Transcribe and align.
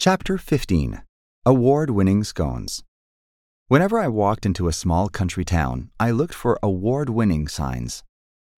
Chapter 0.00 0.38
15 0.38 1.02
Award 1.44 1.90
Winning 1.90 2.24
Scones. 2.24 2.82
Whenever 3.68 3.98
I 3.98 4.08
walked 4.08 4.46
into 4.46 4.66
a 4.66 4.72
small 4.72 5.10
country 5.10 5.44
town, 5.44 5.90
I 6.00 6.10
looked 6.10 6.32
for 6.32 6.58
award 6.62 7.10
winning 7.10 7.46
signs. 7.48 8.02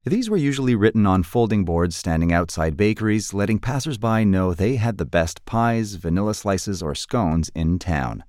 These 0.04 0.30
were 0.30 0.36
usually 0.36 0.76
written 0.76 1.04
on 1.04 1.24
folding 1.24 1.64
boards 1.64 1.96
standing 1.96 2.32
outside 2.32 2.76
bakeries, 2.76 3.34
letting 3.34 3.58
passersby 3.58 4.24
know 4.24 4.54
they 4.54 4.76
had 4.76 4.98
the 4.98 5.04
best 5.04 5.44
pies, 5.44 5.94
vanilla 5.94 6.34
slices, 6.34 6.80
or 6.80 6.94
scones 6.94 7.50
in 7.56 7.80
town. 7.80 8.22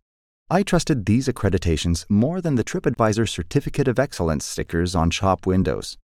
I 0.49 0.63
trusted 0.63 1.05
these 1.05 1.27
accreditations 1.27 2.09
more 2.09 2.41
than 2.41 2.55
the 2.55 2.63
TripAdvisor 2.63 3.29
Certificate 3.29 3.87
of 3.87 3.99
Excellence 3.99 4.43
stickers 4.43 4.95
on 4.95 5.11
shop 5.11 5.45
windows. 5.45 5.99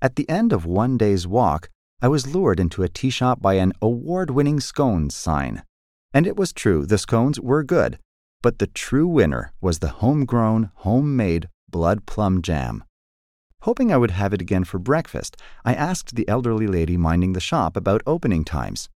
At 0.00 0.14
the 0.14 0.28
end 0.30 0.52
of 0.52 0.64
one 0.64 0.96
day's 0.96 1.26
walk, 1.26 1.70
I 2.00 2.06
was 2.06 2.32
lured 2.32 2.60
into 2.60 2.84
a 2.84 2.88
tea 2.88 3.10
shop 3.10 3.42
by 3.42 3.54
an 3.54 3.72
award 3.82 4.30
winning 4.30 4.60
scones 4.60 5.16
sign. 5.16 5.64
And 6.16 6.26
it 6.26 6.34
was 6.34 6.54
true, 6.54 6.86
the 6.86 6.96
scones 6.96 7.38
were 7.38 7.62
good, 7.62 7.98
but 8.40 8.58
the 8.58 8.68
true 8.68 9.06
winner 9.06 9.52
was 9.60 9.80
the 9.80 10.00
homegrown, 10.00 10.70
homemade 10.76 11.50
blood 11.68 12.06
plum 12.06 12.40
jam. 12.40 12.84
Hoping 13.64 13.92
I 13.92 13.98
would 13.98 14.12
have 14.12 14.32
it 14.32 14.40
again 14.40 14.64
for 14.64 14.78
breakfast, 14.78 15.36
I 15.62 15.74
asked 15.74 16.14
the 16.14 16.26
elderly 16.26 16.66
lady 16.66 16.96
minding 16.96 17.34
the 17.34 17.38
shop 17.40 17.76
about 17.76 18.00
opening 18.06 18.46
times. 18.46 18.88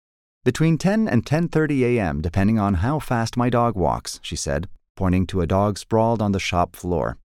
Between 0.47 0.79
10 0.79 1.09
and 1.09 1.27
10:30 1.27 1.83
a.m., 1.83 2.23
depending 2.23 2.59
on 2.59 2.81
how 2.81 2.99
fast 2.99 3.37
my 3.37 3.51
dog 3.51 3.77
walks, 3.77 4.19
she 4.23 4.35
said, 4.35 4.67
pointing 4.97 5.27
to 5.27 5.43
a 5.43 5.47
dog 5.47 5.77
sprawled 5.77 6.23
on 6.23 6.33
the 6.33 6.41
shop 6.41 6.75
floor. 6.75 7.19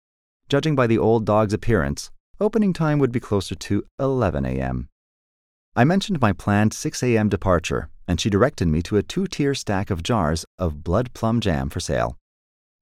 Judging 0.49 0.75
by 0.75 0.87
the 0.87 0.97
old 0.97 1.23
dog's 1.23 1.53
appearance, 1.53 2.09
opening 2.39 2.73
time 2.73 2.97
would 2.97 3.11
be 3.11 3.19
closer 3.19 3.53
to 3.53 3.85
11 3.99 4.43
a.m. 4.43 4.89
I 5.75 5.85
mentioned 5.85 6.21
my 6.21 6.33
planned 6.33 6.71
6 6.71 7.01
a.m. 7.01 7.29
departure, 7.29 7.89
and 8.07 8.21
she 8.21 8.29
directed 8.29 8.67
me 8.67 8.83
to 8.83 8.97
a 8.97 9.01
two 9.01 9.25
tier 9.25 9.55
stack 9.55 9.89
of 9.89 10.03
jars 10.03 10.45
of 10.59 10.83
blood 10.83 11.11
plum 11.15 11.39
jam 11.39 11.69
for 11.69 11.79
sale. 11.79 12.19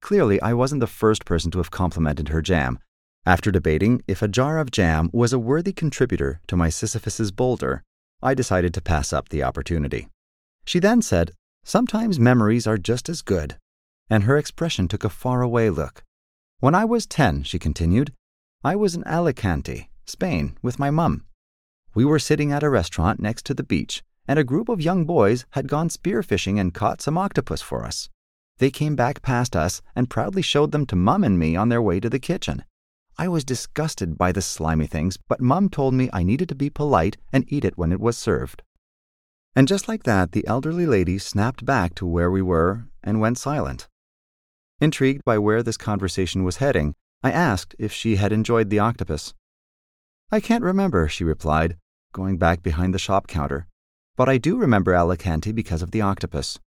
Clearly, 0.01 0.41
I 0.41 0.53
wasn't 0.53 0.81
the 0.81 0.87
first 0.87 1.23
person 1.23 1.51
to 1.51 1.59
have 1.59 1.71
complimented 1.71 2.29
her 2.29 2.41
jam. 2.41 2.79
After 3.25 3.49
debating 3.49 4.01
if 4.07 4.21
a 4.21 4.27
jar 4.27 4.57
of 4.57 4.71
jam 4.71 5.09
was 5.13 5.31
a 5.31 5.39
worthy 5.39 5.71
contributor 5.71 6.41
to 6.47 6.57
my 6.57 6.67
Sisyphus's 6.67 7.31
boulder, 7.31 7.83
I 8.21 8.33
decided 8.33 8.73
to 8.73 8.81
pass 8.81 9.13
up 9.13 9.29
the 9.29 9.43
opportunity. 9.43 10.09
She 10.65 10.79
then 10.79 11.01
said, 11.01 11.31
Sometimes 11.63 12.19
memories 12.19 12.67
are 12.67 12.77
just 12.77 13.07
as 13.07 13.21
good. 13.21 13.55
And 14.09 14.25
her 14.25 14.37
expression 14.37 14.89
took 14.89 15.05
a 15.05 15.09
faraway 15.09 15.69
look. 15.69 16.03
When 16.59 16.75
I 16.75 16.83
was 16.83 17.05
10, 17.05 17.43
she 17.43 17.57
continued, 17.57 18.11
I 18.65 18.75
was 18.75 18.95
in 18.95 19.07
Alicante, 19.07 19.89
Spain, 20.05 20.57
with 20.61 20.77
my 20.77 20.89
mum. 20.91 21.23
We 21.93 22.05
were 22.05 22.19
sitting 22.19 22.51
at 22.51 22.63
a 22.63 22.69
restaurant 22.69 23.19
next 23.19 23.45
to 23.47 23.53
the 23.53 23.63
beach, 23.63 24.03
and 24.27 24.39
a 24.39 24.43
group 24.43 24.69
of 24.69 24.81
young 24.81 25.05
boys 25.05 25.45
had 25.51 25.67
gone 25.67 25.89
spearfishing 25.89 26.59
and 26.59 26.73
caught 26.73 27.01
some 27.01 27.17
octopus 27.17 27.61
for 27.61 27.85
us. 27.85 28.09
They 28.59 28.71
came 28.71 28.95
back 28.95 29.21
past 29.21 29.55
us 29.55 29.81
and 29.95 30.09
proudly 30.09 30.41
showed 30.41 30.71
them 30.71 30.85
to 30.85 30.95
Mum 30.95 31.23
and 31.23 31.37
me 31.37 31.55
on 31.55 31.69
their 31.69 31.81
way 31.81 31.99
to 31.99 32.09
the 32.09 32.19
kitchen. 32.19 32.63
I 33.17 33.27
was 33.27 33.43
disgusted 33.43 34.17
by 34.17 34.31
the 34.31 34.41
slimy 34.41 34.87
things, 34.87 35.17
but 35.27 35.41
Mum 35.41 35.67
told 35.67 35.93
me 35.93 36.09
I 36.13 36.23
needed 36.23 36.47
to 36.49 36.55
be 36.55 36.69
polite 36.69 37.17
and 37.33 37.43
eat 37.47 37.65
it 37.65 37.77
when 37.77 37.91
it 37.91 37.99
was 37.99 38.17
served. 38.17 38.63
And 39.55 39.67
just 39.67 39.87
like 39.87 40.03
that, 40.03 40.31
the 40.31 40.47
elderly 40.47 40.85
lady 40.85 41.17
snapped 41.17 41.65
back 41.65 41.93
to 41.95 42.05
where 42.05 42.31
we 42.31 42.41
were 42.41 42.85
and 43.03 43.19
went 43.19 43.37
silent. 43.37 43.89
Intrigued 44.79 45.25
by 45.25 45.37
where 45.37 45.61
this 45.61 45.77
conversation 45.77 46.43
was 46.43 46.57
heading, 46.57 46.95
I 47.21 47.31
asked 47.31 47.75
if 47.77 47.91
she 47.91 48.15
had 48.15 48.31
enjoyed 48.31 48.69
the 48.69 48.79
octopus. 48.79 49.33
I 50.33 50.39
can't 50.39 50.63
remember, 50.63 51.09
she 51.09 51.25
replied, 51.25 51.75
going 52.13 52.37
back 52.37 52.63
behind 52.63 52.93
the 52.93 52.99
shop 52.99 53.27
counter, 53.27 53.67
but 54.15 54.29
I 54.29 54.37
do 54.37 54.55
remember 54.55 54.95
Alicante 54.95 55.51
because 55.51 55.81
of 55.81 55.91
the 55.91 55.99
octopus. 55.99 56.57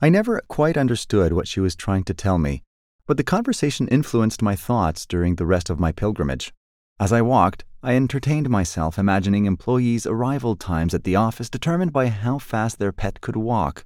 I 0.00 0.08
never 0.08 0.40
quite 0.46 0.76
understood 0.76 1.32
what 1.32 1.48
she 1.48 1.58
was 1.58 1.74
trying 1.74 2.04
to 2.04 2.14
tell 2.14 2.38
me, 2.38 2.62
but 3.08 3.16
the 3.16 3.24
conversation 3.24 3.88
influenced 3.88 4.40
my 4.40 4.54
thoughts 4.54 5.04
during 5.04 5.34
the 5.34 5.46
rest 5.46 5.68
of 5.68 5.80
my 5.80 5.90
pilgrimage. 5.90 6.54
As 7.00 7.12
I 7.12 7.22
walked, 7.22 7.64
I 7.82 7.96
entertained 7.96 8.48
myself 8.48 9.00
imagining 9.00 9.46
employees' 9.46 10.06
arrival 10.06 10.54
times 10.54 10.94
at 10.94 11.02
the 11.02 11.16
office 11.16 11.50
determined 11.50 11.92
by 11.92 12.06
how 12.06 12.38
fast 12.38 12.78
their 12.78 12.92
pet 12.92 13.20
could 13.20 13.34
walk. 13.34 13.84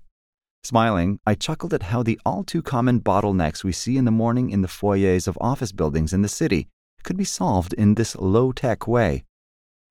Smiling, 0.62 1.20
I 1.26 1.36
chuckled 1.36 1.72
at 1.72 1.84
how 1.84 2.02
the 2.02 2.20
all 2.26 2.44
too 2.44 2.60
common 2.60 3.00
bottlenecks 3.00 3.64
we 3.64 3.72
see 3.72 3.96
in 3.96 4.04
the 4.04 4.10
morning 4.10 4.50
in 4.50 4.60
the 4.60 4.68
foyers 4.68 5.26
of 5.26 5.38
office 5.40 5.72
buildings 5.72 6.12
in 6.12 6.20
the 6.20 6.28
city 6.28 6.68
could 7.04 7.16
be 7.16 7.24
solved 7.24 7.72
in 7.74 7.94
this 7.94 8.16
low 8.16 8.50
tech 8.50 8.88
way. 8.88 9.24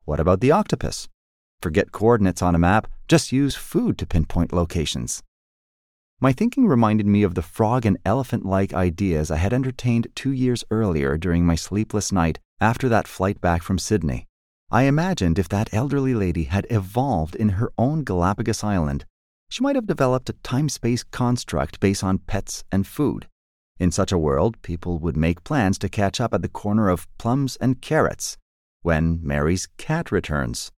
What 0.06 0.20
about 0.20 0.42
the 0.42 0.52
octopus? 0.52 1.08
Forget 1.62 1.94
coordinates 1.94 2.42
on 2.42 2.56
a 2.56 2.60
map, 2.60 2.88
just 3.08 3.32
use 3.32 3.56
food 3.56 3.98
to 4.00 4.06
pinpoint 4.06 4.52
locations. 4.52 5.24
My 6.20 6.34
thinking 6.34 6.68
reminded 6.68 7.06
me 7.06 7.24
of 7.24 7.36
the 7.36 7.42
frog 7.42 7.86
and 7.86 7.98
elephant 8.06 8.46
like 8.46 8.74
ideas 8.74 9.32
I 9.32 9.38
had 9.38 9.54
entertained 9.54 10.08
two 10.16 10.32
years 10.32 10.64
earlier 10.72 11.18
during 11.18 11.46
my 11.46 11.56
sleepless 11.56 12.12
night 12.12 12.40
after 12.60 12.90
that 12.90 13.08
flight 13.08 13.40
back 13.40 13.62
from 13.62 13.78
Sydney. 13.78 14.28
I 14.72 14.84
imagined 14.84 15.38
if 15.38 15.50
that 15.50 15.74
elderly 15.74 16.14
lady 16.16 16.46
had 16.46 16.66
evolved 16.70 17.36
in 17.36 17.50
her 17.50 17.72
own 17.78 18.04
Galapagos 18.04 18.64
island, 18.64 19.06
she 19.50 19.62
might 19.62 19.76
have 19.76 19.86
developed 19.86 20.30
a 20.30 20.40
time 20.42 20.68
space 20.68 21.04
construct 21.04 21.80
based 21.80 22.04
on 22.04 22.18
pets 22.18 22.64
and 22.72 22.88
food. 22.88 23.28
In 23.80 23.92
such 23.92 24.12
a 24.12 24.18
world, 24.18 24.62
people 24.62 25.00
would 25.00 25.18
make 25.18 25.44
plans 25.44 25.78
to 25.80 25.90
catch 25.90 26.22
up 26.22 26.34
at 26.34 26.42
the 26.42 26.48
corner 26.48 26.90
of 26.90 27.08
plums 27.18 27.56
and 27.58 27.82
carrots 27.82 28.38
when 28.82 29.20
Mary's 29.24 29.68
cat 29.78 30.12
returns. 30.12 30.72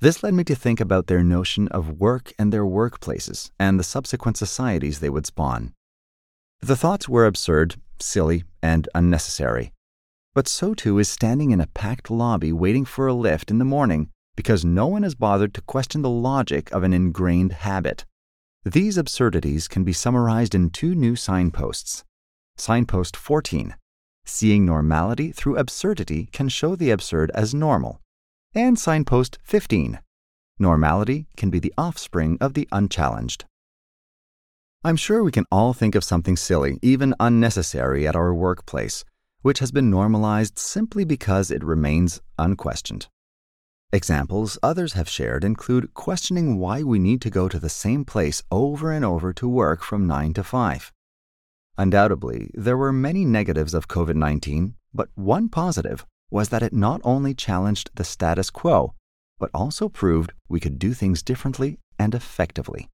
This 0.00 0.22
led 0.22 0.34
me 0.34 0.44
to 0.44 0.54
think 0.54 0.80
about 0.80 1.08
their 1.08 1.22
notion 1.22 1.68
of 1.68 2.00
work 2.00 2.32
and 2.38 2.52
their 2.52 2.64
workplaces 2.64 3.50
and 3.58 3.78
the 3.78 3.84
subsequent 3.84 4.36
societies 4.36 5.00
they 5.00 5.10
would 5.10 5.26
spawn. 5.26 5.74
The 6.60 6.76
thoughts 6.76 7.08
were 7.08 7.26
absurd, 7.26 7.76
silly, 7.98 8.44
and 8.62 8.88
unnecessary. 8.94 9.72
But 10.34 10.46
so 10.46 10.74
too 10.74 10.98
is 10.98 11.08
standing 11.08 11.50
in 11.50 11.60
a 11.60 11.66
packed 11.66 12.10
lobby 12.10 12.52
waiting 12.52 12.84
for 12.84 13.06
a 13.06 13.14
lift 13.14 13.50
in 13.50 13.58
the 13.58 13.64
morning 13.64 14.10
because 14.36 14.64
no 14.64 14.86
one 14.86 15.02
has 15.02 15.14
bothered 15.14 15.52
to 15.54 15.60
question 15.62 16.02
the 16.02 16.08
logic 16.08 16.70
of 16.70 16.82
an 16.82 16.92
ingrained 16.92 17.52
habit. 17.52 18.06
These 18.64 18.96
absurdities 18.96 19.68
can 19.68 19.84
be 19.84 19.92
summarized 19.92 20.54
in 20.54 20.70
two 20.70 20.94
new 20.94 21.16
signposts. 21.16 22.04
Signpost 22.60 23.16
14 23.16 23.74
Seeing 24.26 24.66
normality 24.66 25.32
through 25.32 25.56
absurdity 25.56 26.28
can 26.30 26.50
show 26.50 26.76
the 26.76 26.90
absurd 26.90 27.30
as 27.30 27.54
normal. 27.54 28.02
And 28.54 28.78
signpost 28.78 29.38
15 29.44 29.98
Normality 30.58 31.26
can 31.38 31.48
be 31.48 31.58
the 31.58 31.72
offspring 31.78 32.36
of 32.38 32.52
the 32.52 32.68
unchallenged. 32.70 33.46
I'm 34.84 34.96
sure 34.96 35.24
we 35.24 35.32
can 35.32 35.46
all 35.50 35.72
think 35.72 35.94
of 35.94 36.04
something 36.04 36.36
silly, 36.36 36.78
even 36.82 37.14
unnecessary, 37.18 38.06
at 38.06 38.14
our 38.14 38.34
workplace, 38.34 39.06
which 39.40 39.60
has 39.60 39.72
been 39.72 39.88
normalized 39.88 40.58
simply 40.58 41.06
because 41.06 41.50
it 41.50 41.64
remains 41.64 42.20
unquestioned. 42.38 43.08
Examples 43.90 44.58
others 44.62 44.92
have 44.92 45.08
shared 45.08 45.44
include 45.44 45.94
questioning 45.94 46.58
why 46.58 46.82
we 46.82 46.98
need 46.98 47.22
to 47.22 47.30
go 47.30 47.48
to 47.48 47.58
the 47.58 47.70
same 47.70 48.04
place 48.04 48.42
over 48.50 48.92
and 48.92 49.02
over 49.02 49.32
to 49.32 49.48
work 49.48 49.82
from 49.82 50.06
9 50.06 50.34
to 50.34 50.44
5 50.44 50.92
Undoubtedly, 51.80 52.50
there 52.52 52.76
were 52.76 52.92
many 52.92 53.24
negatives 53.24 53.72
of 53.72 53.88
COVID 53.88 54.14
19, 54.14 54.74
but 54.92 55.08
one 55.14 55.48
positive 55.48 56.04
was 56.30 56.50
that 56.50 56.62
it 56.62 56.74
not 56.74 57.00
only 57.04 57.32
challenged 57.32 57.90
the 57.94 58.04
status 58.04 58.50
quo, 58.50 58.92
but 59.38 59.48
also 59.54 59.88
proved 59.88 60.34
we 60.46 60.60
could 60.60 60.78
do 60.78 60.92
things 60.92 61.22
differently 61.22 61.78
and 61.98 62.14
effectively. 62.14 62.90